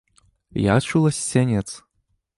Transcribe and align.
Я 0.73 0.79
чула 0.81 1.11
з 1.11 1.15
сянец. 1.19 1.67